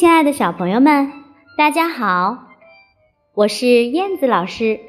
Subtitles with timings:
[0.00, 1.12] 亲爱的小朋友们，
[1.58, 2.38] 大家好，
[3.34, 4.80] 我是燕子老师。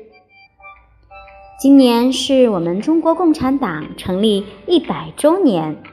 [1.60, 5.84] 今年是我们中国共产党成立一百周年。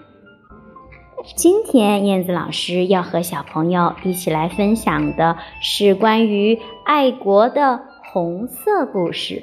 [1.35, 7.83] 今天，燕子老师要和小朋友一起来分享的是关于爱国的
[8.13, 9.43] 红色故事。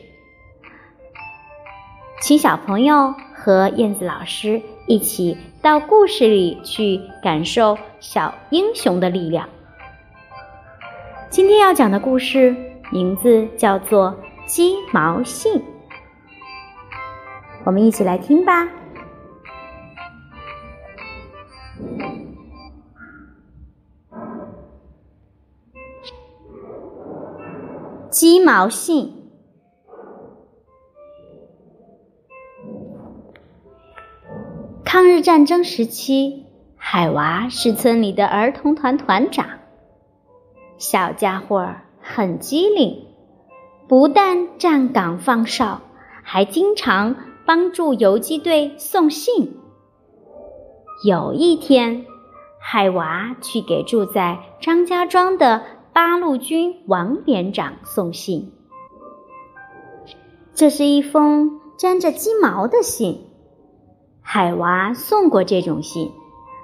[2.22, 9.50] 请小朋友和燕子老师一起到故事里去感受小英雄的力量。
[11.36, 12.56] 今天要讲的故事
[12.94, 14.16] 名字叫做
[14.48, 15.54] 《鸡毛信》，
[17.66, 18.70] 我们一起来听吧。
[28.10, 29.14] 鸡毛信。
[34.86, 36.46] 抗日战争时期，
[36.78, 39.55] 海娃是村里的儿童团团长。
[40.78, 43.08] 小家伙很机灵，
[43.88, 45.82] 不但站岗放哨，
[46.22, 49.58] 还经常帮助游击队送信。
[51.06, 52.06] 有一天，
[52.60, 58.52] 海娃去给住在张家庄的八路军王连长送信。
[60.54, 63.28] 这是一封沾着鸡毛的信。
[64.22, 66.12] 海娃送过这种信，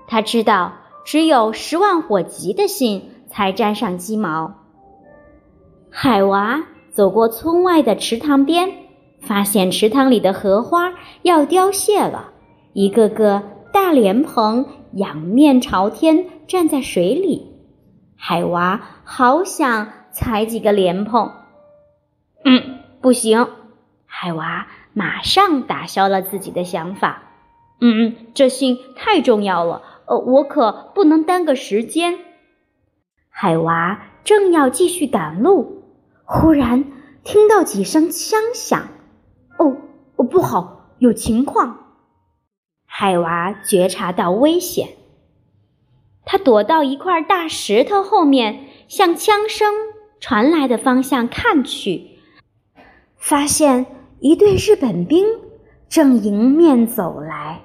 [0.08, 0.74] 他知道
[1.06, 4.54] 只有十万火急的信才沾上鸡毛。
[5.90, 8.70] 海娃走过村外的池塘边，
[9.22, 12.32] 发现池塘里的荷花要凋谢了，
[12.74, 13.42] 一个个
[13.74, 17.52] 大莲蓬仰面朝天站在水里。
[18.16, 21.32] 海娃好想采几个莲蓬，
[22.46, 23.48] 嗯，不行。
[24.06, 27.24] 海娃马上打消了自己的想法。
[27.80, 32.20] 嗯，这信太重要了，呃，我可不能耽搁时间。
[33.34, 35.84] 海娃正要继续赶路，
[36.26, 36.86] 忽然
[37.24, 38.90] 听到几声枪响，
[39.58, 39.78] 哦，
[40.18, 41.78] 哦，不好，有情况！
[42.86, 44.90] 海娃觉察到危险，
[46.26, 49.74] 他躲到一块大石头后面，向枪声
[50.20, 52.20] 传来的方向看去，
[53.16, 53.88] 发现
[54.20, 55.26] 一队日本兵
[55.90, 57.62] 正迎面走来。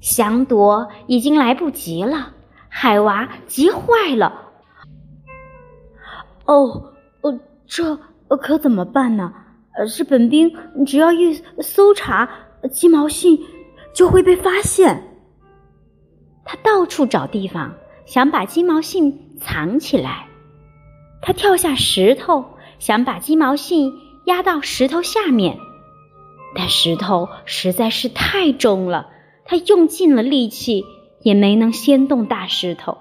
[0.00, 2.34] 想躲已经来不及了，
[2.68, 4.47] 海娃急坏了。
[6.48, 7.94] 哦，呃，这
[8.40, 9.32] 可怎么办呢？
[9.76, 10.50] 呃日本兵
[10.86, 12.28] 只要一搜查
[12.72, 13.38] 鸡毛信，
[13.94, 15.04] 就会被发现。
[16.44, 17.74] 他到处找地方，
[18.06, 20.26] 想把鸡毛信藏起来。
[21.20, 22.44] 他跳下石头，
[22.78, 23.92] 想把鸡毛信
[24.24, 25.58] 压到石头下面，
[26.56, 29.10] 但石头实在是太重了。
[29.44, 30.84] 他用尽了力气，
[31.22, 32.96] 也没能掀动大石头。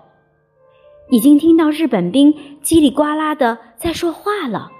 [1.09, 4.71] 已经听到日本兵叽里呱啦的在说话了。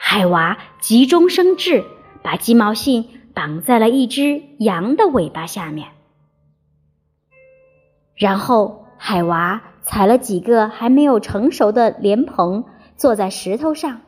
[0.00, 1.84] 海娃急中生智，
[2.22, 5.88] 把鸡毛信绑在了一只羊的尾巴下面。
[8.14, 12.64] 然后，海娃采了几个还没有成熟的莲蓬，
[12.96, 14.00] 坐在石头上，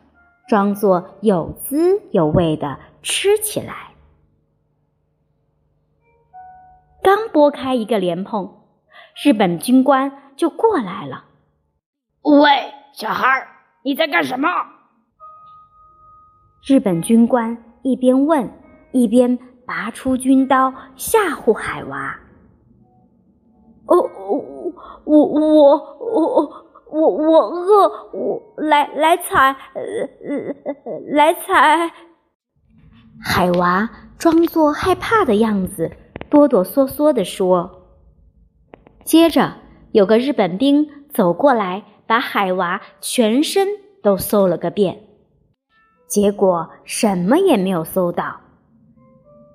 [0.49, 3.93] 装作有滋有味的吃起来。
[7.03, 8.63] 刚剥开一个莲蓬，
[9.23, 11.25] 日本军官就过来了。
[12.23, 13.47] 喂，小孩，
[13.83, 14.49] 你在干什么？
[16.67, 18.49] 日本军官一边问，
[18.93, 22.19] 一边拔出军刀吓唬海娃。
[23.87, 23.97] 哦，
[25.05, 29.57] 我我我我我我饿，我来来采，
[31.11, 31.91] 来采。
[33.21, 35.91] 海娃装作害怕的样子。
[36.31, 37.89] 哆哆嗦嗦地说。
[39.03, 39.55] 接着，
[39.93, 43.67] 有个日本兵走过来，把海娃全身
[44.03, 45.01] 都搜了个遍，
[46.07, 48.41] 结果什么也没有搜到。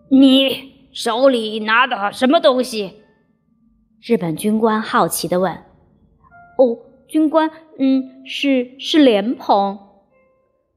[0.10, 3.02] 你手里拿的什么东西？
[4.02, 5.54] 日本军官好奇地问。
[6.58, 7.50] 哦，军官，
[7.80, 9.80] 嗯，是是莲蓬。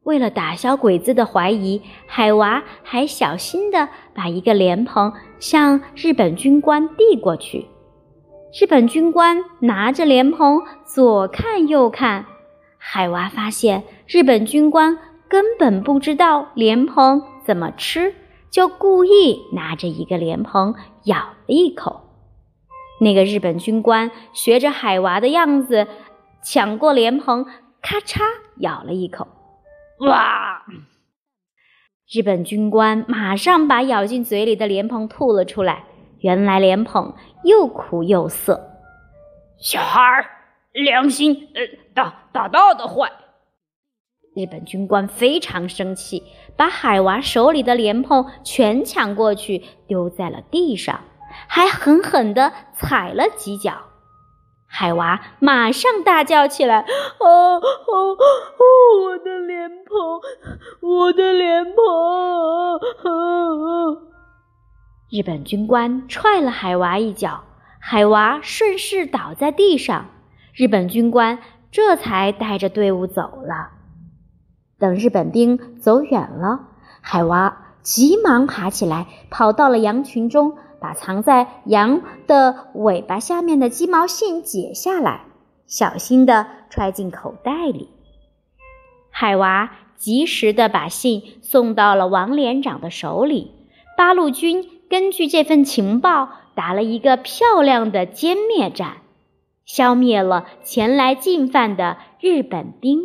[0.04, 7.66] 为了打消鬼子的怀疑，海娃还小心地把一个莲蓬向日本军官递过去。
[8.58, 12.24] 日本军官拿着莲蓬左看右看，
[12.78, 14.96] 海娃发现日本军官
[15.28, 18.14] 根本不知道莲蓬怎么吃，
[18.48, 20.74] 就故意拿着一个莲蓬
[21.04, 22.00] 咬了一口。
[22.98, 25.86] 那个日本军官学着海娃的样子，
[26.42, 27.44] 抢过莲蓬，
[27.82, 28.22] 咔嚓
[28.56, 29.28] 咬了一口。
[29.98, 30.64] 哇！
[32.10, 35.84] 日本军官马上把咬进嘴里的莲蓬吐了出来。
[36.20, 37.14] 原来莲蓬
[37.44, 38.70] 又苦又涩。
[39.58, 40.26] 小孩儿，
[40.72, 41.62] 良心呃
[41.94, 43.10] 大大大的坏。
[44.34, 46.22] 日本军官非常生气，
[46.56, 51.00] 把海娃手里的莲蓬全抢过去，丢在了地上，
[51.48, 53.72] 还狠狠地踩了几脚。
[54.68, 56.80] 海娃马上大叫起来
[57.18, 58.18] ：“哦哦哦！
[59.06, 60.20] 我的莲蓬，
[60.82, 61.74] 我的莲蓬！”
[65.08, 67.44] 日本军官踹了海娃一脚，
[67.78, 70.06] 海娃顺势倒在地上。
[70.52, 71.38] 日本军官
[71.70, 73.70] 这才带着队伍走了。
[74.80, 76.68] 等日本兵走远了，
[77.00, 85.20] 海娃急忙爬起来，跑到了羊群中，把藏在羊的尾巴下面的鸡毛信解下来，
[85.66, 87.90] 小心地揣进口袋里。
[89.10, 93.52] 海娃及时地把信送到了王连长的手里。
[93.96, 98.98] 八路军根据这份情报，打了一个漂亮的歼灭战，
[99.64, 103.00] 消灭了前来进犯的日本兵。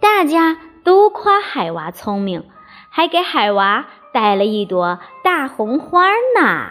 [0.00, 2.44] 大家都夸海娃聪明，
[2.90, 6.70] 还给海娃带了一朵大红花呢。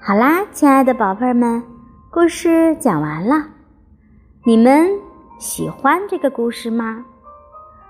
[0.00, 1.62] 好啦，亲爱的宝贝儿们，
[2.10, 3.46] 故事讲完了，
[4.44, 4.90] 你们
[5.38, 7.04] 喜欢这个故事吗？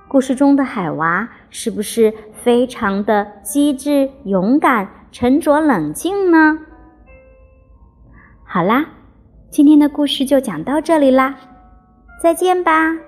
[0.08, 6.58] 故事中的海娃是不是非常的机智、勇敢、沉着冷静呢？
[8.44, 8.86] 好啦。
[9.50, 11.34] 今天的故事就讲到这里啦，
[12.22, 13.07] 再见吧。